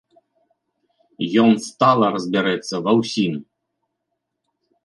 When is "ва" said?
2.89-2.97